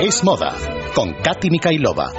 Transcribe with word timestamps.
Es 0.00 0.24
moda 0.24 0.54
con 0.94 1.12
Katy 1.12 1.50
Mikailova. 1.50 2.10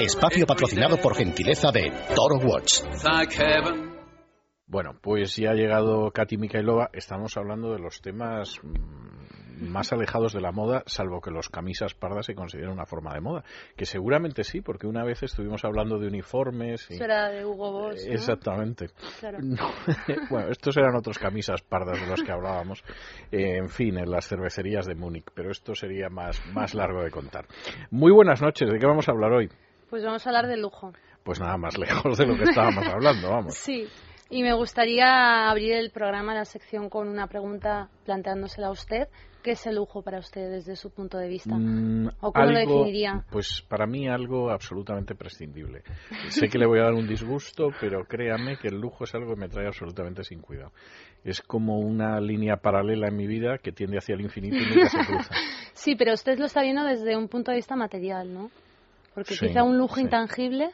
Espacio 0.00 0.46
patrocinado 0.46 0.98
por 0.98 1.16
gentileza 1.16 1.70
de 1.72 1.90
Toro 2.14 2.36
Watch. 2.44 2.82
Bueno, 4.66 4.98
pues 5.00 5.34
ya 5.36 5.52
ha 5.52 5.54
llegado 5.54 6.10
Katy 6.10 6.36
Mikailova. 6.36 6.90
Estamos 6.92 7.34
hablando 7.38 7.72
de 7.72 7.78
los 7.78 8.02
temas 8.02 8.60
más 9.60 9.92
alejados 9.92 10.32
de 10.32 10.40
la 10.40 10.52
moda, 10.52 10.82
salvo 10.86 11.20
que 11.20 11.30
los 11.30 11.48
camisas 11.48 11.94
pardas 11.94 12.26
se 12.26 12.34
consideren 12.34 12.70
una 12.70 12.86
forma 12.86 13.14
de 13.14 13.20
moda. 13.20 13.44
Que 13.76 13.86
seguramente 13.86 14.44
sí, 14.44 14.60
porque 14.60 14.86
una 14.86 15.04
vez 15.04 15.22
estuvimos 15.22 15.64
hablando 15.64 15.98
de 15.98 16.06
uniformes. 16.06 16.90
Y... 16.90 16.94
Eso 16.94 17.04
era 17.04 17.28
de 17.28 17.44
Hugo 17.44 17.72
Boss. 17.72 18.04
¿no? 18.06 18.12
Exactamente. 18.12 18.88
Claro. 19.20 19.38
bueno, 20.30 20.48
estos 20.50 20.76
eran 20.76 20.96
otros 20.96 21.18
camisas 21.18 21.62
pardas 21.62 22.00
de 22.00 22.06
los 22.06 22.22
que 22.22 22.32
hablábamos, 22.32 22.82
eh, 23.30 23.56
en 23.58 23.68
fin, 23.68 23.98
en 23.98 24.10
las 24.10 24.28
cervecerías 24.28 24.86
de 24.86 24.94
Múnich, 24.94 25.26
pero 25.34 25.50
esto 25.50 25.74
sería 25.74 26.08
más, 26.08 26.40
más 26.52 26.74
largo 26.74 27.02
de 27.02 27.10
contar. 27.10 27.46
Muy 27.90 28.12
buenas 28.12 28.40
noches, 28.42 28.70
¿de 28.70 28.78
qué 28.78 28.86
vamos 28.86 29.08
a 29.08 29.12
hablar 29.12 29.32
hoy? 29.32 29.48
Pues 29.90 30.04
vamos 30.04 30.26
a 30.26 30.30
hablar 30.30 30.46
de 30.46 30.56
lujo. 30.56 30.92
Pues 31.24 31.40
nada 31.40 31.56
más 31.56 31.76
lejos 31.78 32.16
de 32.18 32.26
lo 32.26 32.36
que 32.36 32.44
estábamos 32.44 32.86
hablando, 32.92 33.30
vamos. 33.30 33.54
Sí. 33.54 33.86
Y 34.30 34.42
me 34.42 34.52
gustaría 34.52 35.48
abrir 35.48 35.72
el 35.72 35.90
programa, 35.90 36.34
la 36.34 36.44
sección, 36.44 36.90
con 36.90 37.08
una 37.08 37.28
pregunta 37.28 37.88
planteándosela 38.04 38.66
a 38.66 38.70
usted. 38.70 39.08
¿Qué 39.42 39.52
es 39.52 39.66
el 39.66 39.76
lujo 39.76 40.02
para 40.02 40.18
usted 40.18 40.50
desde 40.50 40.74
su 40.74 40.90
punto 40.90 41.16
de 41.16 41.28
vista? 41.28 41.54
Mm, 41.54 42.08
¿O 42.20 42.32
cómo 42.32 42.44
algo, 42.44 42.52
lo 42.52 42.58
definiría? 42.58 43.24
Pues 43.30 43.62
para 43.68 43.86
mí 43.86 44.08
algo 44.08 44.50
absolutamente 44.50 45.14
prescindible. 45.14 45.82
sé 46.28 46.48
que 46.48 46.58
le 46.58 46.66
voy 46.66 46.80
a 46.80 46.84
dar 46.84 46.94
un 46.94 47.06
disgusto, 47.06 47.68
pero 47.80 48.04
créame 48.04 48.56
que 48.56 48.68
el 48.68 48.80
lujo 48.80 49.04
es 49.04 49.14
algo 49.14 49.34
que 49.34 49.40
me 49.40 49.48
trae 49.48 49.66
absolutamente 49.66 50.24
sin 50.24 50.40
cuidado. 50.40 50.72
Es 51.24 51.40
como 51.40 51.78
una 51.78 52.20
línea 52.20 52.56
paralela 52.56 53.08
en 53.08 53.16
mi 53.16 53.26
vida 53.26 53.58
que 53.58 53.70
tiende 53.70 53.98
hacia 53.98 54.14
el 54.14 54.22
infinito 54.22 54.56
y 54.56 54.74
nunca 54.74 54.88
se 54.88 54.98
cruza. 54.98 55.34
sí, 55.72 55.94
pero 55.94 56.14
usted 56.14 56.38
lo 56.38 56.46
está 56.46 56.62
viendo 56.62 56.84
desde 56.84 57.16
un 57.16 57.28
punto 57.28 57.52
de 57.52 57.58
vista 57.58 57.76
material, 57.76 58.34
¿no? 58.34 58.50
Porque 59.14 59.34
Sí, 59.34 59.46
quizá 59.46 59.62
un 59.62 59.78
lujo 59.78 59.96
sí. 59.96 60.02
intangible 60.02 60.70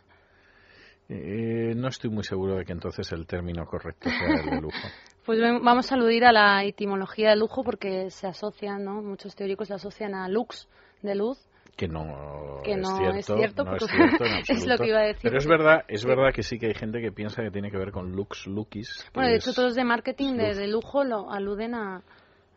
Eh, 1.09 1.75
no 1.77 1.89
estoy 1.89 2.09
muy 2.11 2.25
seguro 2.25 2.57
de 2.57 2.65
que 2.65 2.73
entonces 2.73 3.13
el 3.13 3.27
término 3.27 3.67
correcto 3.67 4.09
sea 4.09 4.41
el 4.41 4.51
de 4.51 4.61
lujo. 4.61 4.77
Pues 5.25 5.41
vamos 5.41 5.91
a 5.91 5.95
aludir 5.95 6.25
a 6.25 6.33
la 6.33 6.65
etimología 6.65 7.31
del 7.31 7.41
lujo 7.41 7.65
porque 7.65 8.11
se 8.11 8.27
asocian, 8.27 8.85
¿no? 8.85 9.03
Muchos 9.03 9.35
teóricos 9.35 9.71
la 9.71 9.77
asocian 9.77 10.15
a 10.15 10.29
lux, 10.29 10.69
de 11.03 11.15
luz. 11.15 11.39
que 11.77 11.89
no, 11.89 12.61
Que 12.63 12.77
no 12.77 13.11
es 13.11 13.21
es 13.21 13.27
cierto, 13.27 13.37
cierto, 13.39 13.65
no 13.65 13.77
es 13.77 13.87
cierto 13.87 14.25
es 14.49 14.67
lo 14.67 14.77
que 14.77 14.89
iba 14.89 14.99
a 14.99 15.07
decir. 15.07 15.23
Pero 15.23 15.39
es 15.39 15.47
verdad, 15.47 15.85
es 15.89 16.05
verdad 16.05 16.33
que 16.35 16.43
sí 16.43 16.59
que 16.59 16.67
hay 16.67 16.75
gente 16.75 17.01
que 17.01 17.11
piensa 17.11 17.43
que 17.43 17.51
tiene 17.51 17.71
que 17.71 17.79
ver 17.79 17.91
con 17.91 18.13
lux 18.13 18.45
que 18.69 18.83
Bueno, 19.15 19.31
de 19.31 19.37
hecho, 19.37 19.55
todos 19.55 19.75
de 19.75 19.85
marketing 19.85 20.35
de, 20.35 20.55
de 20.55 20.69
lujo 20.69 21.05
lo 21.05 21.31
aluden 21.31 21.75
a, 21.75 22.03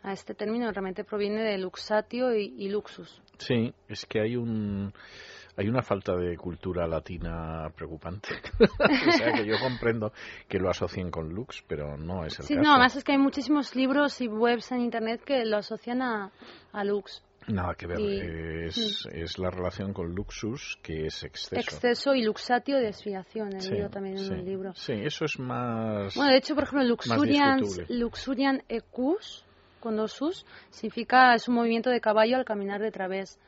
a 0.04 0.12
este 0.12 0.34
término. 0.34 0.70
Realmente 0.70 1.06
proviene 1.06 1.44
de 1.44 1.58
luxatio 1.58 2.36
y, 2.36 2.54
y 2.58 2.70
luxus. 2.70 3.22
Sí, 3.38 3.74
es 3.88 4.06
que 4.06 4.20
hay 4.20 4.36
un 4.36 4.94
hay 5.58 5.68
una 5.68 5.82
falta 5.82 6.16
de 6.16 6.38
cultura 6.38 6.88
latina 6.88 7.70
preocupante. 7.76 8.30
o 9.08 9.12
sea 9.12 9.34
que 9.34 9.46
yo 9.46 9.56
comprendo 9.60 10.14
que 10.48 10.60
lo 10.60 10.70
asocien 10.70 11.10
con 11.12 11.34
lux, 11.34 11.64
pero 11.68 11.98
no 11.98 12.26
es 12.26 12.40
el 12.40 12.46
Sí, 12.46 12.56
caso. 12.56 12.64
no, 12.64 12.72
además 12.74 12.96
es 12.96 13.04
que 13.04 13.14
hay 13.14 13.18
muchísimos 13.18 13.76
libros 13.76 14.22
y 14.22 14.28
webs 14.28 14.72
en 14.72 14.82
internet 14.82 15.22
que 15.26 15.44
lo 15.46 15.58
asocian 15.58 16.02
a, 16.02 16.32
a 16.72 16.84
lux. 16.84 17.24
Nada 17.48 17.76
que 17.76 17.88
ver. 17.88 18.00
Y- 18.00 18.68
Es, 18.68 19.08
es 19.12 19.40
la 19.40 19.50
relación 19.50 19.94
con 19.94 20.14
luxus 20.14 20.78
que 20.84 21.08
es 21.08 21.24
exceso. 21.24 21.56
Exceso 21.60 22.14
y 22.14 22.24
luxatio, 22.24 22.78
desviación. 22.78 23.56
He 23.56 23.62
Sí, 23.62 23.72
leído 23.72 23.90
también 23.90 24.18
en 24.18 24.24
sí, 24.24 24.34
un 24.34 24.46
libro. 24.46 24.74
Sí, 24.76 24.94
eso 24.94 25.26
es 25.26 25.40
más. 25.40 26.14
Bueno, 26.16 26.32
de 26.32 26.38
hecho, 26.38 26.54
por 26.56 26.66
ejemplo, 26.66 26.88
luxurian, 26.88 27.60
discutible. 27.62 28.00
luxurian 28.00 28.64
ecus, 28.68 29.46
con 29.80 29.96
dos 29.96 30.12
sus, 30.12 30.46
significa, 30.72 31.34
es 31.36 31.48
un 31.48 31.56
movimiento 31.56 31.90
de 31.90 32.02
caballo 32.02 32.36
al 32.36 32.46
caminar 32.46 32.82
de 32.82 32.92
través. 32.92 33.40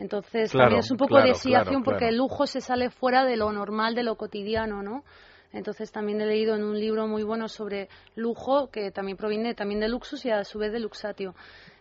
Entonces, 0.00 0.50
Claro, 0.50 0.64
también 0.70 0.80
es 0.80 0.90
un 0.90 0.96
poco 0.96 1.08
claro, 1.16 1.32
claro, 1.42 1.72
porque 1.84 1.98
claro. 1.98 2.08
el 2.08 2.16
lujo 2.16 2.46
se 2.46 2.60
sale 2.62 2.88
fuera 2.90 3.24
de 3.24 3.36
lo 3.36 3.52
normal, 3.52 3.94
de 3.94 4.02
lo 4.02 4.16
cotidiano, 4.16 4.82
¿no? 4.82 5.04
Entonces, 5.52 5.90
también 5.90 6.20
he 6.20 6.26
leído 6.26 6.54
en 6.54 6.62
un 6.62 6.78
libro 6.78 7.06
muy 7.08 7.22
bueno 7.24 7.48
sobre 7.48 7.88
lujo, 8.14 8.70
que 8.70 8.92
también 8.92 9.16
proviene 9.16 9.54
también 9.54 9.80
de 9.80 9.88
luxus 9.88 10.24
y 10.24 10.30
a 10.30 10.44
su 10.44 10.58
vez 10.58 10.72
de 10.72 10.78
luxatio. 10.78 11.34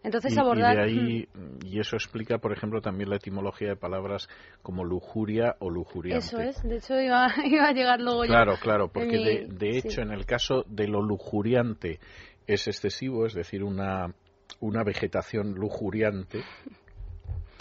Entonces, 0.03 0.35
y, 0.35 0.39
abordar... 0.39 0.75
de 0.75 0.83
ahí, 0.83 1.27
y 1.63 1.79
eso 1.79 1.95
explica, 1.95 2.39
por 2.39 2.51
ejemplo, 2.51 2.81
también 2.81 3.09
la 3.09 3.17
etimología 3.17 3.69
de 3.69 3.75
palabras 3.75 4.27
como 4.63 4.83
lujuria 4.83 5.55
o 5.59 5.69
lujuriante. 5.69 6.25
Eso 6.25 6.39
es, 6.39 6.61
de 6.63 6.77
hecho 6.77 6.99
iba, 6.99 7.27
iba 7.45 7.67
a 7.67 7.71
llegar 7.71 8.01
luego 8.01 8.25
ya 8.25 8.31
Claro, 8.31 8.53
claro, 8.61 8.87
porque 8.91 9.17
mi- 9.17 9.23
de, 9.23 9.47
de 9.47 9.77
hecho 9.77 9.89
sí. 9.97 10.01
en 10.01 10.11
el 10.11 10.25
caso 10.25 10.63
de 10.67 10.87
lo 10.87 11.01
lujuriante 11.03 11.99
es 12.47 12.67
excesivo, 12.67 13.27
es 13.27 13.33
decir, 13.33 13.63
una, 13.63 14.13
una 14.59 14.83
vegetación 14.83 15.53
lujuriante 15.53 16.39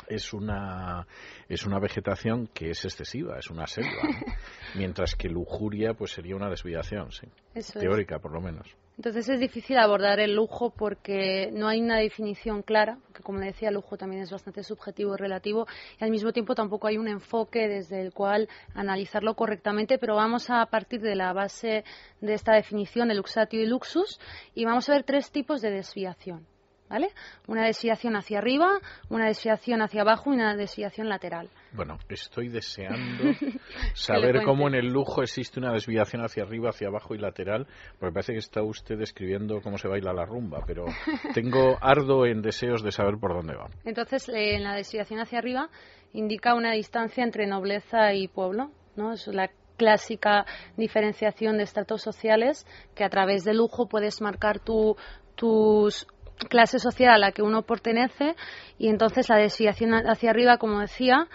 es 0.09 0.33
una 0.33 1.07
es 1.49 1.65
una 1.67 1.79
vegetación 1.79 2.49
que 2.49 2.71
es 2.71 2.85
excesiva, 2.85 3.39
es 3.39 3.51
una 3.51 3.67
selva, 3.67 4.03
¿no? 4.03 4.33
mientras 4.77 5.15
que 5.15 5.29
lujuria 5.29 5.95
pues 5.95 6.13
sería 6.13 6.37
una 6.37 6.49
desviación, 6.49 7.13
sí, 7.13 7.27
Eso 7.55 7.79
es. 7.79 7.85
teórica 7.85 8.19
por 8.19 8.33
lo 8.33 8.41
menos. 8.41 8.69
Entonces 8.99 9.29
es 9.29 9.39
difícil 9.39 9.79
abordar 9.79 10.19
el 10.19 10.35
lujo 10.35 10.71
porque 10.71 11.51
no 11.53 11.69
hay 11.69 11.81
una 11.81 11.99
definición 11.99 12.63
clara, 12.63 12.99
porque 13.07 13.23
como 13.23 13.39
le 13.39 13.47
decía, 13.47 13.69
el 13.69 13.77
lujo 13.77 13.97
también 13.97 14.23
es 14.23 14.33
bastante 14.33 14.65
subjetivo 14.65 15.15
y 15.15 15.17
relativo, 15.17 15.69
y 16.01 16.05
al 16.05 16.11
mismo 16.11 16.33
tiempo 16.33 16.57
tampoco 16.57 16.89
hay 16.89 16.99
un 16.99 17.07
enfoque 17.07 17.69
desde 17.69 18.03
el 18.03 18.13
cual 18.13 18.49
analizarlo 18.75 19.35
correctamente, 19.35 19.99
pero 19.99 20.17
vamos 20.17 20.51
a 20.51 20.67
partir 20.67 21.01
de 21.01 21.15
la 21.15 21.33
base 21.33 21.85
de 22.21 22.35
esta 22.35 22.55
definición 22.55 23.07
de 23.07 23.15
luxatio 23.15 23.63
y 23.63 23.67
luxus 23.67 24.19
y 24.53 24.65
vamos 24.65 24.89
a 24.89 24.95
ver 24.95 25.05
tres 25.05 25.31
tipos 25.31 25.61
de 25.63 25.71
desviación. 25.71 26.45
¿Vale? 26.89 27.09
Una 27.47 27.67
desviación 27.67 28.17
hacia 28.17 28.39
arriba, 28.39 28.79
una 29.11 29.27
desviación 29.27 29.83
hacia 29.83 30.03
abajo 30.03 30.33
y 30.33 30.37
una 30.37 30.57
desviación 30.57 31.09
lateral. 31.09 31.51
Bueno, 31.73 31.99
estoy 32.09 32.49
deseando 32.49 33.25
saber 33.95 34.43
cómo 34.43 34.69
en 34.69 34.75
el 34.75 34.87
lujo 34.87 35.23
existe 35.23 35.61
una 35.61 35.73
desviación 35.73 36.25
hacia 36.25 36.45
arriba, 36.45 36.71
hacia 36.71 36.89
abajo 36.89 37.15
y 37.15 37.19
lateral, 37.19 37.67
porque 37.99 38.15
parece 38.15 38.33
que 38.33 38.39
está 38.39 38.63
usted 38.63 38.97
describiendo 38.97 39.61
cómo 39.61 39.77
se 39.77 39.89
baila 39.89 40.13
la 40.15 40.25
rumba, 40.25 40.65
pero 40.67 40.87
tengo 41.35 41.77
ardo 41.81 42.25
en 42.25 42.41
deseos 42.41 42.83
de 42.83 42.91
saber 42.91 43.19
por 43.21 43.35
dónde 43.35 43.55
va. 43.55 43.67
Entonces, 43.85 44.29
eh, 44.31 44.55
en 44.55 44.65
la 44.65 44.75
desviación 44.75 45.21
hacia 45.21 45.39
arriba 45.39 45.69
indica 46.13 46.55
una 46.55 46.73
distancia 46.73 47.23
entre 47.23 47.47
nobleza 47.47 48.15
y 48.15 48.29
pueblo, 48.29 48.71
¿no? 48.97 49.13
Es 49.13 49.27
la 49.27 49.51
clásica 49.77 50.45
diferenciación 50.77 51.57
de 51.57 51.63
estratos 51.63 52.03
sociales 52.03 52.67
que 52.95 53.05
a 53.05 53.09
través 53.09 53.45
del 53.45 53.59
lujo 53.59 53.89
puedes 53.89 54.21
marcar 54.21 54.59
tu, 54.59 54.97
tus 55.37 56.07
clase 56.49 56.79
social 56.79 57.11
a 57.11 57.19
la 57.19 57.33
que 57.33 57.43
uno 57.43 57.63
pertenece 57.63 58.35
y 58.79 58.89
entonces 58.89 59.29
la 59.29 59.37
desviación 59.37 59.95
hacia 59.95 60.31
arriba, 60.31 60.59
como 60.59 60.81
decía, 60.81 61.29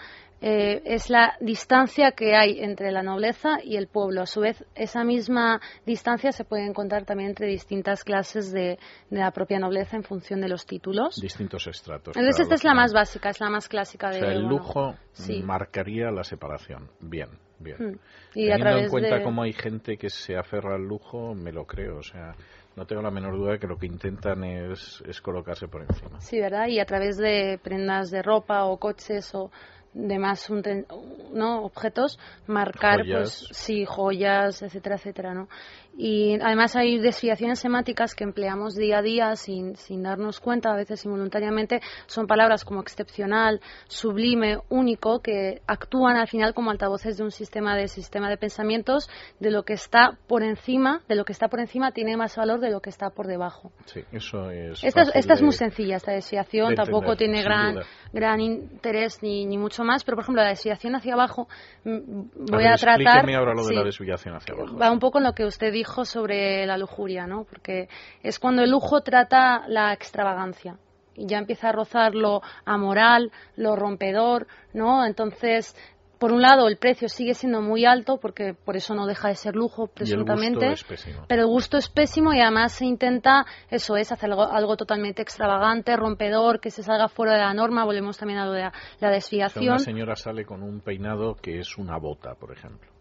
eh, 0.46 0.82
es 0.84 1.08
la 1.08 1.36
distancia 1.40 2.12
que 2.12 2.36
hay 2.36 2.60
entre 2.60 2.92
la 2.92 3.02
nobleza 3.02 3.56
y 3.64 3.76
el 3.76 3.86
pueblo. 3.86 4.20
A 4.20 4.26
su 4.26 4.40
vez, 4.40 4.62
esa 4.74 5.02
misma 5.02 5.58
distancia 5.86 6.32
se 6.32 6.44
puede 6.44 6.66
encontrar 6.66 7.06
también 7.06 7.30
entre 7.30 7.46
distintas 7.46 8.04
clases 8.04 8.52
de, 8.52 8.78
de 9.08 9.18
la 9.18 9.30
propia 9.30 9.58
nobleza 9.58 9.96
en 9.96 10.02
función 10.02 10.42
de 10.42 10.48
los 10.48 10.66
títulos. 10.66 11.16
Distintos 11.18 11.66
estratos. 11.66 12.14
Entonces 12.14 12.42
esta 12.42 12.56
es 12.56 12.64
la 12.64 12.74
más 12.74 12.92
básica, 12.92 13.30
es 13.30 13.40
la 13.40 13.48
más 13.48 13.68
clásica 13.68 14.08
O 14.08 14.12
de 14.12 14.20
sea, 14.20 14.28
el 14.32 14.42
bueno, 14.42 14.50
lujo 14.50 14.94
sí. 15.12 15.42
marcaría 15.42 16.10
la 16.10 16.24
separación. 16.24 16.90
Bien, 17.00 17.30
bien. 17.58 17.76
Mm. 17.78 17.98
Y 18.34 18.48
Teniendo 18.48 18.68
a 18.68 18.80
en 18.80 18.90
cuenta 18.90 19.16
de 19.16 19.22
cómo 19.22 19.44
hay 19.44 19.54
gente 19.54 19.96
que 19.96 20.10
se 20.10 20.36
aferra 20.36 20.74
al 20.74 20.82
lujo, 20.82 21.34
me 21.34 21.52
lo 21.52 21.64
creo. 21.64 21.96
O 21.96 22.02
sea, 22.02 22.34
no 22.76 22.86
tengo 22.86 23.02
la 23.02 23.10
menor 23.10 23.36
duda 23.36 23.52
de 23.52 23.58
que 23.58 23.66
lo 23.66 23.78
que 23.78 23.86
intentan 23.86 24.44
es, 24.44 25.02
es 25.06 25.20
colocarse 25.20 25.68
por 25.68 25.82
encima. 25.82 26.20
sí, 26.20 26.40
¿verdad? 26.40 26.68
Y 26.68 26.80
a 26.80 26.86
través 26.86 27.16
de 27.16 27.58
prendas 27.62 28.10
de 28.10 28.22
ropa 28.22 28.64
o 28.64 28.78
coches 28.78 29.34
o 29.34 29.50
demás 29.94 30.50
unten- 30.50 30.86
no 31.32 31.62
objetos 31.62 32.18
marcar 32.46 33.00
Joyas. 33.00 33.46
pues 33.48 33.48
sí 33.56 33.84
joyas 33.84 34.60
etcétera 34.62 34.96
etcétera 34.96 35.34
no 35.34 35.48
y 35.96 36.34
además 36.42 36.74
hay 36.74 36.98
desviaciones 36.98 37.60
semánticas 37.60 38.16
que 38.16 38.24
empleamos 38.24 38.74
día 38.74 38.98
a 38.98 39.02
día 39.02 39.36
sin, 39.36 39.76
sin 39.76 40.02
darnos 40.02 40.40
cuenta 40.40 40.72
a 40.72 40.76
veces 40.76 41.04
involuntariamente 41.04 41.80
son 42.06 42.26
palabras 42.26 42.64
como 42.64 42.80
excepcional 42.80 43.60
sublime 43.86 44.58
único 44.70 45.20
que 45.20 45.62
actúan 45.68 46.16
al 46.16 46.26
final 46.26 46.52
como 46.52 46.72
altavoces 46.72 47.16
de 47.16 47.22
un 47.22 47.30
sistema 47.30 47.76
de 47.76 47.86
sistema 47.86 48.28
de 48.28 48.36
pensamientos 48.36 49.08
de 49.38 49.52
lo 49.52 49.62
que 49.62 49.74
está 49.74 50.18
por 50.26 50.42
encima 50.42 51.02
de 51.08 51.14
lo 51.14 51.24
que 51.24 51.32
está 51.32 51.46
por 51.46 51.60
encima 51.60 51.92
tiene 51.92 52.16
más 52.16 52.34
valor 52.36 52.58
de 52.58 52.70
lo 52.70 52.80
que 52.80 52.90
está 52.90 53.10
por 53.10 53.28
debajo 53.28 53.70
Sí, 53.86 54.00
eso 54.10 54.50
es. 54.50 54.82
esta, 54.82 55.02
esta 55.02 55.34
es 55.34 55.42
muy 55.42 55.52
sencilla, 55.52 55.96
esta 55.96 56.10
desviación 56.12 56.70
de 56.70 56.74
tampoco 56.76 57.14
tiene 57.16 57.42
gran, 57.44 57.74
duda. 57.74 57.84
gran 58.12 58.40
interés 58.40 59.22
ni, 59.22 59.46
ni 59.46 59.58
mucho 59.58 59.83
más, 59.84 60.04
pero 60.04 60.16
por 60.16 60.24
ejemplo 60.24 60.42
la 60.42 60.48
desviación 60.48 60.94
hacia 60.96 61.14
abajo 61.14 61.48
mm, 61.84 61.90
A 61.90 62.56
voy 62.56 62.64
ver, 62.64 62.72
a, 62.72 62.76
tratar... 62.76 63.00
explíqueme 63.00 63.36
ahora 63.36 63.54
lo 63.54 63.62
de 63.62 63.68
sí, 63.68 63.74
la 63.74 63.84
desviación 63.84 64.34
hacia 64.36 64.54
abajo. 64.54 64.76
Va 64.76 64.90
un 64.90 64.98
poco 64.98 65.18
en 65.18 65.24
lo 65.24 65.32
que 65.32 65.44
usted 65.44 65.72
dijo 65.72 66.04
sobre 66.04 66.66
la 66.66 66.76
lujuria, 66.76 67.26
¿no? 67.26 67.44
Porque 67.44 67.88
es 68.22 68.38
cuando 68.38 68.62
el 68.62 68.70
lujo 68.70 69.02
trata 69.02 69.64
la 69.68 69.92
extravagancia 69.92 70.78
y 71.16 71.26
ya 71.26 71.38
empieza 71.38 71.68
a 71.68 71.72
rozar 71.72 72.14
lo 72.14 72.42
amoral, 72.64 73.30
lo 73.56 73.76
rompedor, 73.76 74.46
¿no? 74.72 75.04
Entonces 75.06 75.76
por 76.18 76.32
un 76.32 76.42
lado, 76.42 76.68
el 76.68 76.76
precio 76.76 77.08
sigue 77.08 77.34
siendo 77.34 77.60
muy 77.60 77.84
alto, 77.84 78.18
porque 78.18 78.54
por 78.54 78.76
eso 78.76 78.94
no 78.94 79.06
deja 79.06 79.28
de 79.28 79.34
ser 79.34 79.54
lujo, 79.54 79.86
presuntamente. 79.86 80.66
El 80.66 80.70
gusto 80.70 80.94
es 80.94 81.00
pésimo. 81.00 81.24
Pero 81.28 81.42
el 81.42 81.48
gusto 81.48 81.76
es 81.76 81.88
pésimo 81.88 82.32
y 82.32 82.40
además 82.40 82.72
se 82.72 82.84
intenta, 82.84 83.46
eso 83.70 83.96
es, 83.96 84.12
hacer 84.12 84.30
algo, 84.32 84.76
totalmente 84.76 85.22
extravagante, 85.22 85.96
rompedor, 85.96 86.60
que 86.60 86.70
se 86.70 86.82
salga 86.82 87.08
fuera 87.08 87.34
de 87.34 87.40
la 87.40 87.54
norma. 87.54 87.84
Volvemos 87.84 88.16
también 88.16 88.40
a 88.40 88.46
lo 88.46 88.52
de 88.52 88.70
la, 89.00 89.10
desviación. 89.10 89.64
una 89.64 89.78
señora 89.78 90.16
sale 90.16 90.44
con 90.44 90.62
un 90.62 90.80
peinado 90.80 91.34
que 91.34 91.58
es 91.58 91.76
una 91.78 91.98
bota, 91.98 92.34
por 92.34 92.52
ejemplo 92.52 92.93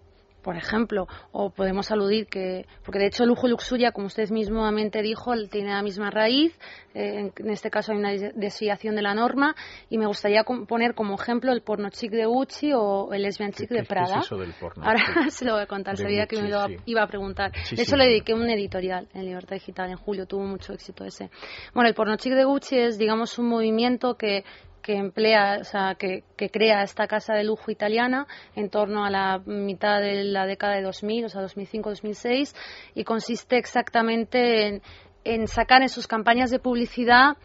por 0.44 0.58
ejemplo, 0.58 1.08
o 1.32 1.50
podemos 1.50 1.90
aludir 1.92 2.28
que, 2.28 2.66
porque 2.84 3.00
de 3.00 3.08
hecho 3.08 3.26
lujo 3.26 3.48
y 3.48 3.50
luxuria, 3.50 3.92
como 3.92 4.08
usted 4.08 4.30
mismamente 4.30 5.02
dijo, 5.02 5.32
tiene 5.50 5.72
la 5.72 5.82
misma 5.82 6.12
raíz, 6.12 6.54
eh, 6.94 7.32
en, 7.36 7.50
este 7.50 7.72
caso 7.72 7.94
hay 7.94 7.98
una 7.98 8.12
desviación 8.12 8.96
de 8.96 9.02
la 9.02 9.14
norma, 9.14 9.56
y 9.90 9.98
me 9.98 10.06
gustaría 10.06 10.44
poner 10.44 10.94
como 10.94 11.16
ejemplo 11.16 11.52
el 11.52 11.62
porno 11.62 11.90
chic 11.90 12.12
de 12.12 12.26
Gucci 12.26 12.74
o 12.74 13.14
el 13.14 13.24
lesbian 13.24 13.52
chic 13.52 13.70
de 13.70 13.84
Prada. 13.84 14.16
¿Qué 14.16 14.20
es 14.20 14.26
eso 14.26 14.38
del 14.38 14.54
porno? 14.54 14.84
Ahora 14.86 15.00
se 15.30 15.46
lo 15.46 15.54
voy 15.54 15.64
a 15.64 15.68
contar, 15.68 15.98
sabía 15.98 16.28
que 16.28 16.42
me 16.42 16.50
lo 16.50 16.68
iba 16.86 17.02
a 17.02 17.08
preguntar. 17.08 17.52
de 17.52 17.82
hecho 17.82 17.96
le 17.96 18.06
dediqué 18.06 18.34
un 18.34 18.50
editorial 18.50 19.08
en 19.14 19.26
Libertad 19.26 19.56
Digital 19.56 19.90
en 19.90 19.98
julio, 19.98 20.26
tuvo 20.26 20.44
mucho 20.44 20.74
éxito 20.74 21.06
ese. 21.06 21.30
Bueno, 21.74 21.88
el 21.88 21.96
porno 21.96 22.16
chic 22.18 22.34
de 22.34 22.44
Gucci 22.44 22.78
es, 22.78 22.98
digamos, 22.98 23.40
un 23.40 23.48
movimiento 23.48 24.16
que 24.16 24.44
que 24.84 24.98
emplea, 24.98 25.58
o 25.62 25.64
sea, 25.64 25.96
que, 25.96 26.24
crea 26.52 26.84
esta 26.84 27.08
casa 27.08 27.34
de 27.34 27.46
lujo 27.46 27.72
italiana 27.72 28.28
en 28.56 28.70
torno 28.70 29.06
a 29.06 29.10
la 29.10 29.40
mitad 29.46 30.02
de 30.02 30.26
la 30.26 30.46
década 30.46 30.76
de 30.76 30.84
2000, 30.84 31.26
o 31.26 31.30
sea, 31.30 31.42
2005-2006, 31.42 32.54
y 32.94 33.04
consiste 33.06 33.58
exactamente 33.58 34.82
en, 35.24 35.48
sacar 35.48 35.82
en 35.82 35.90
sus 35.90 36.06
campañas 36.06 36.52
de 36.52 36.60
publicidad 36.60 37.38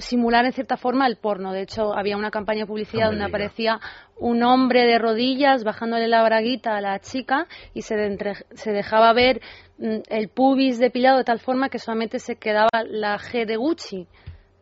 simular 0.00 0.44
en 0.46 0.52
cierta 0.52 0.76
forma 0.76 1.06
el 1.06 1.16
porno. 1.16 1.52
De 1.52 1.62
hecho, 1.62 1.96
había 1.96 2.16
una 2.16 2.32
campaña 2.32 2.62
de 2.62 2.66
publicidad 2.66 3.10
donde 3.10 3.24
aparecía 3.24 3.78
un 4.18 4.42
hombre 4.42 4.84
de 4.84 4.98
rodillas 4.98 5.62
bajándole 5.62 6.08
la 6.08 6.24
braguita 6.24 6.76
a 6.76 6.80
la 6.80 6.98
chica 6.98 7.46
y 7.72 7.82
se, 7.82 7.94
se 8.54 8.72
dejaba 8.72 9.12
ver 9.12 9.40
mm, 9.78 9.98
el 10.08 10.28
pubis 10.28 10.80
depilado 10.80 11.18
de 11.18 11.24
tal 11.24 11.38
forma 11.38 11.68
que 11.68 11.78
solamente 11.78 12.18
se 12.18 12.34
quedaba 12.34 12.82
la 12.84 13.16
G 13.16 13.46
de 13.46 13.54
Gucci. 13.54 14.08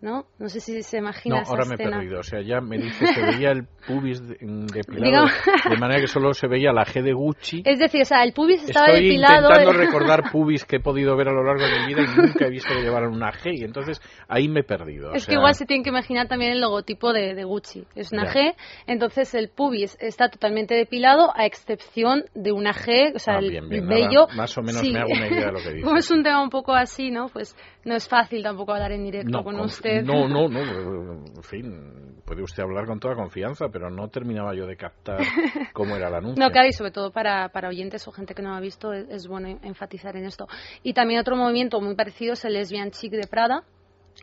¿No? 0.06 0.26
No 0.38 0.48
sé 0.48 0.60
si 0.60 0.82
se 0.82 0.98
imagina 0.98 1.40
no, 1.40 1.48
ahora 1.48 1.64
me 1.64 1.74
he 1.74 1.78
perdido. 1.78 2.20
O 2.20 2.22
sea, 2.22 2.40
ya 2.40 2.60
me 2.60 2.78
dice, 2.78 3.06
se 3.08 3.20
veía 3.22 3.50
el 3.50 3.66
pubis 3.88 4.22
depilado, 4.22 5.26
de 5.68 5.76
manera 5.78 6.00
que 6.00 6.06
solo 6.06 6.32
se 6.32 6.46
veía 6.46 6.72
la 6.72 6.84
G 6.84 7.02
de 7.02 7.12
Gucci. 7.12 7.62
Es 7.64 7.80
decir, 7.80 8.02
o 8.02 8.04
sea, 8.04 8.22
el 8.22 8.32
pubis 8.32 8.62
estaba 8.62 8.86
depilado... 8.86 9.50
Estoy 9.50 9.64
intentando 9.64 9.72
recordar 9.72 10.22
pubis 10.32 10.64
que 10.64 10.76
he 10.76 10.80
podido 10.80 11.16
ver 11.16 11.28
a 11.28 11.32
lo 11.32 11.42
largo 11.42 11.64
de 11.64 11.80
mi 11.80 11.86
vida 11.88 12.02
y 12.02 12.16
nunca 12.16 12.46
he 12.46 12.50
visto 12.50 12.72
que 12.72 12.82
llevaran 12.82 13.10
una 13.10 13.32
G, 13.32 13.58
y 13.58 13.64
entonces 13.64 14.00
ahí 14.28 14.48
me 14.48 14.60
he 14.60 14.64
perdido. 14.64 15.12
Es 15.12 15.26
que 15.26 15.34
igual 15.34 15.54
se 15.54 15.66
tiene 15.66 15.82
que 15.82 15.90
imaginar 15.90 16.28
también 16.28 16.52
el 16.52 16.60
logotipo 16.60 17.12
de, 17.12 17.34
de 17.34 17.42
Gucci. 17.42 17.84
Es 17.96 18.12
una 18.12 18.32
G, 18.32 18.54
entonces 18.86 19.34
el 19.34 19.48
pubis 19.48 19.96
está 20.00 20.28
totalmente 20.28 20.74
depilado, 20.74 21.32
a 21.36 21.46
excepción 21.46 22.26
de 22.36 22.52
una 22.52 22.72
G, 22.72 23.12
o 23.16 23.18
sea, 23.18 23.38
ah, 23.38 23.38
el 23.40 23.86
vello... 23.88 24.28
más 24.36 24.56
o 24.56 24.62
menos 24.62 24.84
me 24.84 25.00
hago 25.00 25.10
una 25.12 25.26
idea 25.26 25.46
de 25.46 25.52
lo 25.52 25.58
que 25.58 25.70
dice. 25.74 25.84
Como 25.84 25.96
es 25.96 26.10
un 26.12 26.22
tema 26.22 26.40
un 26.40 26.50
poco 26.50 26.74
así, 26.74 27.10
¿no? 27.10 27.28
Pues 27.28 27.56
no 27.84 27.94
es 27.94 28.08
fácil 28.08 28.42
tampoco 28.42 28.72
hablar 28.72 28.92
en 28.92 29.04
directo 29.04 29.42
con, 29.42 29.58
usted. 29.60 29.95
No, 30.02 30.28
no, 30.28 30.48
no, 30.48 30.60
en 30.60 31.42
fin, 31.42 32.16
puede 32.24 32.42
usted 32.42 32.62
hablar 32.62 32.86
con 32.86 32.98
toda 32.98 33.14
confianza, 33.14 33.68
pero 33.72 33.90
no 33.90 34.08
terminaba 34.08 34.54
yo 34.54 34.66
de 34.66 34.76
captar 34.76 35.18
cómo 35.72 35.96
era 35.96 36.08
el 36.08 36.14
anuncio. 36.14 36.44
No, 36.44 36.50
claro, 36.50 36.68
y 36.68 36.72
sobre 36.72 36.90
todo 36.90 37.10
para, 37.10 37.48
para 37.50 37.68
oyentes 37.68 38.06
o 38.08 38.12
gente 38.12 38.34
que 38.34 38.42
no 38.42 38.54
ha 38.54 38.60
visto, 38.60 38.92
es, 38.92 39.26
bueno 39.26 39.58
enfatizar 39.62 40.16
en 40.16 40.24
esto. 40.24 40.46
Y 40.82 40.92
también 40.92 41.20
otro 41.20 41.36
movimiento 41.36 41.80
muy 41.80 41.94
parecido 41.94 42.34
es 42.34 42.44
el 42.44 42.54
Lesbian 42.54 42.90
Chic 42.90 43.12
de 43.12 43.26
Prada, 43.26 43.62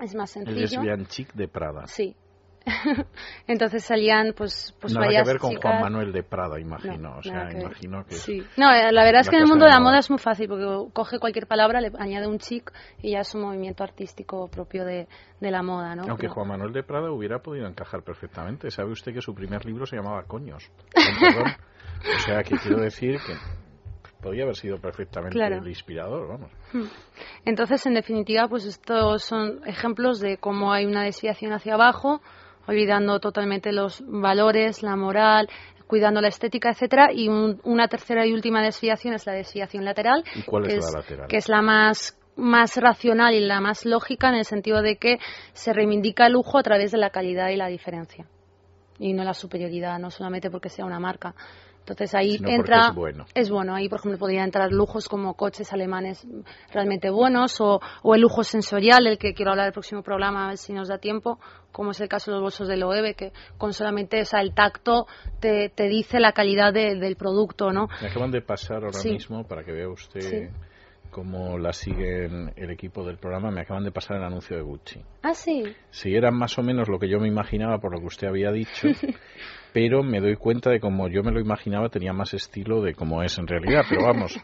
es 0.01 0.15
más 0.15 0.31
sencillo. 0.31 0.55
El 0.55 0.61
Lesbian 0.61 1.05
Chic 1.07 1.33
de 1.33 1.47
Prada. 1.47 1.87
Sí, 1.87 2.15
Entonces 3.47 3.83
salían 3.83 4.33
pues, 4.35 4.75
pues 4.79 4.93
Nada 4.93 5.05
varias 5.05 5.23
que 5.23 5.33
ver 5.33 5.39
con 5.39 5.55
Juan 5.55 5.81
Manuel 5.81 6.11
de 6.11 6.23
Prada, 6.23 6.59
imagino. 6.59 7.17
o 7.17 7.23
sea, 7.23 7.49
imagino 7.51 8.05
que... 8.05 8.15
Sí. 8.15 8.43
No, 8.57 8.71
eh, 8.71 8.91
la 8.91 9.03
verdad 9.03 9.21
es 9.21 9.29
que 9.29 9.35
en 9.35 9.43
el 9.43 9.47
mundo 9.49 9.65
de 9.65 9.71
la 9.71 9.79
moda 9.79 9.99
es 9.99 10.09
muy 10.09 10.19
fácil 10.19 10.47
porque 10.47 10.65
coge 10.93 11.19
cualquier 11.19 11.47
palabra, 11.47 11.81
le 11.81 11.91
añade 11.97 12.27
un 12.27 12.39
chic 12.39 12.71
y 13.01 13.11
ya 13.11 13.19
es 13.19 13.35
un 13.35 13.41
movimiento 13.41 13.83
artístico 13.83 14.47
propio 14.47 14.85
de, 14.85 15.07
de 15.39 15.51
la 15.51 15.61
moda, 15.61 15.95
¿no? 15.95 16.03
Aunque 16.07 16.27
Juan 16.27 16.47
Manuel 16.47 16.73
de 16.73 16.83
Prada 16.83 17.11
hubiera 17.11 17.39
podido 17.39 17.67
encajar 17.67 18.01
perfectamente. 18.03 18.71
¿Sabe 18.71 18.91
usted 18.91 19.13
que 19.13 19.21
su 19.21 19.35
primer 19.35 19.65
libro 19.65 19.85
se 19.85 19.97
llamaba 19.97 20.23
Coños? 20.23 20.71
o 20.95 22.19
sea, 22.19 22.43
que 22.43 22.55
quiero 22.57 22.79
decir 22.81 23.19
que 23.25 23.33
podría 24.23 24.43
haber 24.43 24.55
sido 24.55 24.79
perfectamente 24.79 25.37
el 25.37 25.67
inspirador, 25.67 26.27
vamos. 26.27 26.51
Hmm. 26.71 26.85
Entonces, 27.45 27.85
en 27.85 27.93
definitiva, 27.93 28.47
pues 28.47 28.65
estos 28.65 29.23
son 29.23 29.61
ejemplos 29.65 30.19
de 30.19 30.37
cómo 30.37 30.71
hay 30.71 30.85
una 30.85 31.03
desviación 31.03 31.51
hacia 31.51 31.73
abajo, 31.73 32.21
olvidando 32.67 33.19
totalmente 33.19 33.71
los 33.71 34.03
valores, 34.05 34.83
la 34.83 34.95
moral, 34.95 35.49
cuidando 35.87 36.21
la 36.21 36.29
estética, 36.29 36.71
etcétera, 36.71 37.11
y 37.13 37.27
una 37.27 37.87
tercera 37.87 38.25
y 38.25 38.33
última 38.33 38.61
desviación 38.61 39.13
es 39.13 39.25
la 39.25 39.33
desviación 39.33 39.85
lateral, 39.85 40.23
cuál 40.45 40.67
que 40.67 40.75
es 40.75 40.85
la 40.91 40.99
lateral? 40.99 41.27
Que 41.27 41.37
es 41.37 41.49
la 41.49 41.61
más 41.61 42.17
más 42.35 42.77
racional 42.77 43.35
y 43.35 43.41
la 43.41 43.61
más 43.61 43.85
lógica 43.85 44.29
en 44.29 44.35
el 44.35 44.45
sentido 44.45 44.81
de 44.81 44.97
que 44.97 45.19
se 45.53 45.71
reivindica 45.71 46.25
el 46.25 46.33
lujo 46.33 46.57
a 46.57 46.63
través 46.63 46.91
de 46.91 46.97
la 46.97 47.11
calidad 47.11 47.49
y 47.49 47.57
la 47.57 47.67
diferencia 47.67 48.25
y 48.99 49.13
no 49.13 49.23
la 49.23 49.33
superioridad, 49.33 49.99
no 49.99 50.09
solamente 50.11 50.49
porque 50.49 50.69
sea 50.69 50.85
una 50.85 50.99
marca. 50.99 51.35
Entonces 51.83 52.15
ahí 52.15 52.39
entra. 52.45 52.87
Es 52.87 52.95
bueno. 52.95 53.25
es 53.33 53.49
bueno. 53.49 53.75
Ahí, 53.75 53.89
por 53.89 53.99
ejemplo, 53.99 54.17
podrían 54.17 54.45
entrar 54.45 54.71
lujos 54.71 55.09
como 55.09 55.33
coches 55.35 55.73
alemanes 55.73 56.25
realmente 56.71 57.09
buenos 57.09 57.59
o, 57.59 57.81
el 58.13 58.21
lujo 58.21 58.43
sensorial, 58.43 59.05
el 59.07 59.17
que 59.17 59.33
quiero 59.33 59.51
hablar 59.51 59.67
el 59.67 59.73
próximo 59.73 60.01
programa, 60.01 60.45
a 60.45 60.47
ver 60.49 60.57
si 60.57 60.71
nos 60.71 60.87
da 60.87 60.97
tiempo, 60.97 61.39
como 61.71 61.91
es 61.91 61.99
el 61.99 62.07
caso 62.07 62.31
de 62.31 62.35
los 62.35 62.43
bolsos 62.43 62.67
de 62.67 62.77
Loewe, 62.77 63.15
que 63.15 63.33
con 63.57 63.73
solamente 63.73 64.21
o 64.21 64.25
sea, 64.25 64.39
el 64.41 64.53
tacto 64.53 65.07
te, 65.39 65.69
te 65.69 65.89
dice 65.89 66.19
la 66.19 66.31
calidad 66.31 66.71
del 66.73 67.15
producto. 67.17 67.71
¿no? 67.71 67.87
Me 68.01 68.07
acaban 68.07 68.31
de 68.31 68.41
pasar 68.41 68.83
ahora 68.83 69.03
mismo 69.03 69.45
para 69.45 69.63
que 69.63 69.73
vea 69.73 69.89
usted. 69.89 70.51
Cómo 71.13 71.57
la 71.57 71.71
sigue 71.71 72.25
el 72.25 72.69
equipo 72.69 73.05
del 73.05 73.17
programa, 73.17 73.51
me 73.51 73.61
acaban 73.61 73.85
de 73.85 73.91
pasar 73.91 74.17
el 74.17 74.23
anuncio 74.23 74.57
de 74.57 74.63
Gucci. 74.63 74.99
Ah, 75.21 75.33
sí. 75.33 75.63
Sí, 75.91 76.13
era 76.13 76.31
más 76.31 76.57
o 76.57 76.63
menos 76.63 76.89
lo 76.89 76.99
que 76.99 77.07
yo 77.07 77.19
me 77.19 77.29
imaginaba 77.29 77.77
por 77.77 77.93
lo 77.93 77.99
que 77.99 78.07
usted 78.07 78.27
había 78.27 78.51
dicho. 78.51 78.89
pero 79.73 80.03
me 80.03 80.19
doy 80.19 80.35
cuenta 80.35 80.69
de 80.69 80.79
cómo 80.79 81.07
yo 81.07 81.23
me 81.23 81.31
lo 81.31 81.39
imaginaba 81.39 81.89
tenía 81.89 82.13
más 82.13 82.33
estilo 82.33 82.81
de 82.81 82.93
cómo 82.93 83.23
es 83.23 83.37
en 83.39 83.47
realidad, 83.47 83.81
pero 83.89 84.03
vamos, 84.03 84.39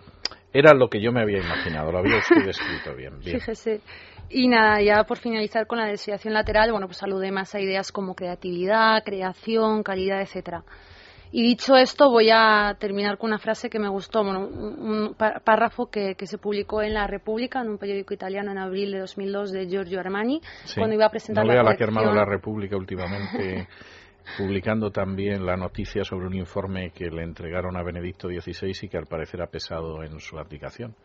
era 0.51 0.73
lo 0.73 0.89
que 0.89 1.01
yo 1.01 1.11
me 1.11 1.21
había 1.21 1.37
imaginado, 1.39 1.91
lo 1.91 1.99
había 1.99 2.17
usted 2.17 2.43
descrito 2.45 2.95
bien. 2.95 3.21
Fíjese. 3.21 3.81
Y 4.29 4.47
nada, 4.47 4.81
ya 4.81 5.03
por 5.03 5.17
finalizar 5.17 5.67
con 5.67 5.79
la 5.79 5.85
desviación 5.85 6.33
lateral, 6.33 6.71
bueno, 6.71 6.87
pues 6.87 6.97
saludé 6.97 7.31
más 7.31 7.53
a 7.55 7.59
ideas 7.59 7.91
como 7.91 8.15
creatividad, 8.15 9.03
creación, 9.03 9.83
calidad, 9.83 10.21
etcétera. 10.21 10.63
Y 11.31 11.43
dicho 11.43 11.75
esto, 11.75 12.09
voy 12.09 12.29
a 12.31 12.75
terminar 12.79 13.17
con 13.17 13.29
una 13.29 13.37
frase 13.37 13.69
que 13.69 13.77
me 13.77 13.87
gustó, 13.87 14.23
bueno, 14.23 14.47
un 14.47 15.15
párrafo 15.43 15.87
que, 15.87 16.15
se 16.19 16.37
publicó 16.37 16.81
en 16.81 16.93
La 16.93 17.05
República, 17.05 17.61
en 17.61 17.69
un 17.69 17.77
periódico 17.77 18.13
italiano 18.13 18.51
en 18.51 18.57
abril 18.57 18.91
de 18.91 18.99
2002 18.99 19.51
de 19.51 19.67
Giorgio 19.67 19.99
Armani, 19.99 20.41
cuando 20.75 20.95
iba 20.95 21.05
a 21.05 21.09
presentar 21.09 21.45
no 21.45 21.53
la, 21.53 21.61
la 21.61 21.75
que 21.75 21.83
armado 21.83 22.13
La 22.13 22.25
República 22.25 22.75
últimamente 22.77 23.67
publicando 24.37 24.91
también 24.91 25.45
la 25.45 25.55
noticia 25.55 26.03
sobre 26.03 26.27
un 26.27 26.35
informe 26.35 26.91
que 26.91 27.09
le 27.09 27.23
entregaron 27.23 27.77
a 27.77 27.83
Benedicto 27.83 28.27
XVI 28.27 28.73
y 28.81 28.89
que 28.89 28.97
al 28.97 29.05
parecer 29.05 29.41
ha 29.41 29.47
pesado 29.47 30.03
en 30.03 30.19
su 30.19 30.37
aplicación. 30.37 30.95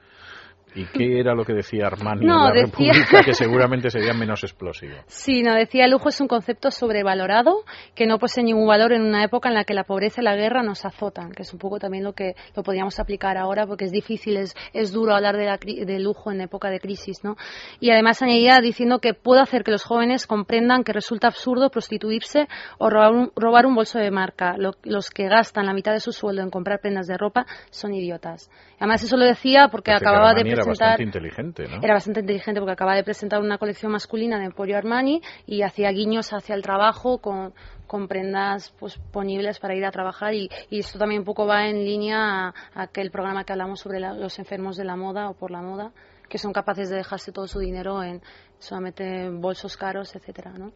¿Y 0.76 0.86
qué 0.86 1.20
era 1.20 1.34
lo 1.34 1.44
que 1.44 1.52
decía 1.52 1.86
Armani 1.86 2.26
no, 2.26 2.48
la 2.48 2.52
República 2.52 3.22
que 3.24 3.32
seguramente 3.32 3.90
sería 3.90 4.12
menos 4.12 4.42
explosivo? 4.42 4.94
Sí, 5.06 5.42
no, 5.42 5.54
decía 5.54 5.84
el 5.84 5.92
lujo 5.92 6.08
es 6.08 6.20
un 6.20 6.26
concepto 6.26 6.72
sobrevalorado 6.72 7.64
que 7.94 8.06
no 8.06 8.18
posee 8.18 8.42
ningún 8.42 8.66
valor 8.66 8.92
en 8.92 9.02
una 9.02 9.22
época 9.22 9.48
en 9.48 9.54
la 9.54 9.64
que 9.64 9.72
la 9.72 9.84
pobreza 9.84 10.20
y 10.20 10.24
la 10.24 10.34
guerra 10.34 10.64
nos 10.64 10.84
azotan, 10.84 11.30
que 11.30 11.42
es 11.42 11.52
un 11.52 11.60
poco 11.60 11.78
también 11.78 12.02
lo 12.02 12.12
que 12.12 12.34
lo 12.56 12.64
podríamos 12.64 12.98
aplicar 12.98 13.36
ahora 13.36 13.66
porque 13.66 13.84
es 13.84 13.92
difícil, 13.92 14.36
es, 14.36 14.56
es 14.72 14.90
duro 14.90 15.14
hablar 15.14 15.36
de, 15.36 15.44
la, 15.44 15.58
de 15.58 15.98
lujo 16.00 16.32
en 16.32 16.40
época 16.40 16.70
de 16.70 16.80
crisis, 16.80 17.22
¿no? 17.22 17.36
Y 17.78 17.90
además 17.90 18.20
añadía 18.22 18.60
diciendo 18.60 18.98
que 18.98 19.14
puede 19.14 19.42
hacer 19.42 19.62
que 19.62 19.70
los 19.70 19.84
jóvenes 19.84 20.26
comprendan 20.26 20.82
que 20.82 20.92
resulta 20.92 21.28
absurdo 21.28 21.70
prostituirse 21.70 22.48
o 22.78 22.90
robar 22.90 23.12
un, 23.14 23.32
robar 23.36 23.66
un 23.66 23.74
bolso 23.74 23.98
de 23.98 24.10
marca. 24.10 24.56
los 24.58 25.10
que 25.10 25.28
gastan 25.28 25.66
la 25.66 25.72
mitad 25.72 25.92
de 25.92 26.00
su 26.00 26.12
sueldo 26.12 26.42
en 26.42 26.50
comprar 26.50 26.80
prendas 26.80 27.06
de 27.06 27.16
ropa 27.16 27.46
son 27.70 27.94
idiotas. 27.94 28.50
Además 28.78 29.02
eso 29.02 29.16
lo 29.16 29.24
decía 29.24 29.68
porque 29.70 29.92
acababa 29.92 30.34
de 30.34 30.50
era 30.50 30.64
bastante 30.64 31.02
inteligente, 31.02 31.64
¿no? 31.68 31.80
Era 31.82 31.94
bastante 31.94 32.20
inteligente 32.20 32.60
porque 32.60 32.72
acaba 32.72 32.94
de 32.94 33.04
presentar 33.04 33.40
una 33.40 33.58
colección 33.58 33.92
masculina 33.92 34.38
de 34.38 34.46
Emporio 34.46 34.76
Armani 34.76 35.20
y 35.46 35.62
hacía 35.62 35.90
guiños 35.90 36.32
hacia 36.32 36.54
el 36.54 36.62
trabajo 36.62 37.18
con, 37.18 37.54
con 37.86 38.08
prendas 38.08 38.74
pues, 38.78 38.98
ponibles 39.12 39.58
para 39.58 39.74
ir 39.74 39.84
a 39.84 39.90
trabajar 39.90 40.34
y, 40.34 40.50
esto 40.70 40.98
también 40.98 41.20
un 41.20 41.24
poco 41.24 41.46
va 41.46 41.66
en 41.68 41.84
línea 41.84 42.48
a, 42.48 42.54
aquel 42.74 43.10
programa 43.10 43.44
que 43.44 43.52
hablamos 43.52 43.80
sobre 43.80 44.00
los 44.00 44.38
enfermos 44.38 44.76
de 44.76 44.84
la 44.84 44.96
moda 44.96 45.30
o 45.30 45.34
por 45.34 45.50
la 45.50 45.62
moda 45.62 45.92
que 46.28 46.38
son 46.38 46.52
capaces 46.52 46.90
de 46.90 46.96
dejarse 46.96 47.32
todo 47.32 47.46
su 47.46 47.60
dinero 47.60 48.02
en 48.02 48.20
solamente 48.58 49.28
bolsos 49.30 49.76
caros, 49.76 50.16
etcétera, 50.16 50.52
¿no? 50.58 50.72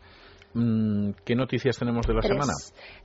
Mm, 0.55 1.11
¿Qué 1.25 1.35
noticias 1.35 1.79
tenemos 1.79 2.07
de 2.07 2.15
la 2.15 2.23
semana? 2.23 2.53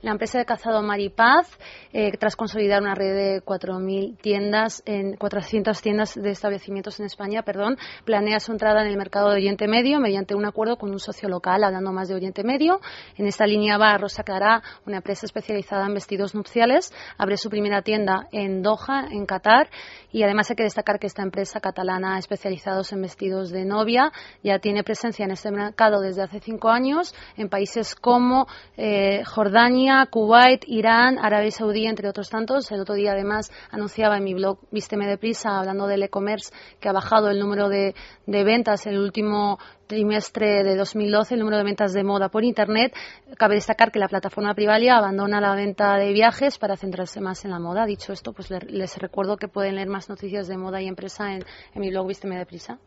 La 0.02 0.12
empresa 0.12 0.38
de 0.38 0.44
cazado 0.44 0.82
Maripaz, 0.82 1.46
eh, 1.92 2.12
tras 2.18 2.36
consolidar 2.36 2.80
una 2.80 2.94
red 2.94 3.14
de 3.14 3.42
4.000 3.42 4.16
tiendas, 4.18 4.82
en 4.86 5.16
400 5.16 5.80
tiendas 5.82 6.14
de 6.14 6.30
establecimientos 6.30 7.00
en 7.00 7.06
España, 7.06 7.42
perdón, 7.42 7.76
planea 8.04 8.40
su 8.40 8.52
entrada 8.52 8.82
en 8.82 8.88
el 8.88 8.96
mercado 8.96 9.28
de 9.28 9.36
Oriente 9.36 9.68
Medio 9.68 10.00
mediante 10.00 10.34
un 10.34 10.46
acuerdo 10.46 10.76
con 10.76 10.90
un 10.90 10.98
socio 10.98 11.28
local, 11.28 11.64
hablando 11.64 11.92
más 11.92 12.08
de 12.08 12.14
Oriente 12.14 12.44
Medio. 12.44 12.80
En 13.16 13.26
esta 13.26 13.46
línea 13.46 13.78
va 13.78 13.96
Rosa 13.98 14.24
Clara, 14.24 14.62
una 14.86 14.96
empresa 14.96 15.26
especializada 15.26 15.86
en 15.86 15.94
vestidos 15.94 16.34
nupciales, 16.34 16.92
abre 17.18 17.36
su 17.36 17.50
primera 17.50 17.82
tienda 17.82 18.26
en 18.32 18.62
Doha, 18.62 19.08
en 19.10 19.26
Qatar, 19.26 19.68
y 20.10 20.22
además 20.22 20.50
hay 20.50 20.56
que 20.56 20.62
destacar 20.62 20.98
que 20.98 21.06
esta 21.06 21.22
empresa 21.22 21.60
catalana 21.60 22.18
especializada 22.18 22.74
en 22.90 23.02
vestidos 23.02 23.50
de 23.50 23.64
novia 23.64 24.12
ya 24.42 24.58
tiene 24.58 24.82
presencia 24.82 25.24
en 25.24 25.30
este 25.30 25.50
mercado 25.50 26.00
desde 26.00 26.22
hace 26.22 26.40
cinco 26.40 26.70
años 26.70 27.14
en 27.36 27.48
países 27.48 27.94
como 27.94 28.46
eh, 28.76 29.24
Jordania, 29.24 30.06
Kuwait, 30.10 30.64
Irán, 30.66 31.18
Arabia 31.18 31.50
Saudí, 31.50 31.86
entre 31.86 32.08
otros 32.08 32.30
tantos. 32.30 32.70
El 32.72 32.80
otro 32.80 32.94
día, 32.94 33.12
además, 33.12 33.50
anunciaba 33.70 34.16
en 34.16 34.24
mi 34.24 34.34
blog 34.34 34.58
Vísteme 34.70 35.06
deprisa, 35.06 35.58
hablando 35.58 35.86
del 35.86 36.02
e-commerce, 36.02 36.52
que 36.80 36.88
ha 36.88 36.92
bajado 36.92 37.30
el 37.30 37.38
número 37.38 37.68
de, 37.68 37.94
ventas 38.26 38.86
en 38.86 38.94
el 38.94 39.00
último 39.00 39.58
trimestre 39.86 40.64
de 40.64 40.76
2012 40.76 41.34
el 41.34 41.40
número 41.40 41.58
de 41.58 41.64
ventas 41.64 41.92
de 41.92 42.04
moda 42.04 42.28
por 42.28 42.44
Internet. 42.44 42.94
Cabe 43.36 43.56
destacar 43.56 43.92
que 43.92 43.98
la 43.98 44.08
plataforma 44.08 44.54
Privalia 44.54 44.96
abandona 44.96 45.40
la 45.40 45.54
venta 45.54 45.96
de 45.96 46.12
viajes 46.12 46.58
para 46.58 46.76
centrarse 46.76 47.20
más 47.20 47.44
en 47.44 47.50
la 47.50 47.58
moda. 47.58 47.86
Dicho 47.86 48.12
esto, 48.12 48.32
pues 48.32 48.50
les 48.50 48.98
recuerdo 48.98 49.36
que 49.36 49.48
pueden 49.48 49.76
leer 49.76 49.88
más 49.88 50.08
noticias 50.08 50.48
de 50.48 50.56
moda 50.56 50.80
y 50.80 50.88
empresa 50.88 51.34
en, 51.34 51.44
mi 51.74 51.90
blog 51.90 52.08
Vísteme 52.08 52.38
Deprisa. 52.38 52.78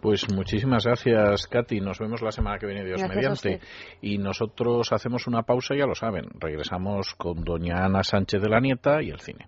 Pues 0.00 0.30
muchísimas 0.32 0.84
gracias, 0.84 1.46
Katy. 1.46 1.80
Nos 1.80 1.98
vemos 1.98 2.22
la 2.22 2.30
semana 2.30 2.58
que 2.58 2.66
viene, 2.66 2.84
Dios 2.84 3.02
mediante. 3.08 3.60
Y 4.00 4.18
nosotros 4.18 4.92
hacemos 4.92 5.26
una 5.26 5.42
pausa, 5.42 5.74
ya 5.74 5.86
lo 5.86 5.94
saben. 5.94 6.26
Regresamos 6.38 7.14
con 7.14 7.42
doña 7.42 7.84
Ana 7.84 8.02
Sánchez 8.02 8.40
de 8.42 8.48
la 8.48 8.60
Nieta 8.60 9.02
y 9.02 9.10
el 9.10 9.20
cine. 9.20 9.40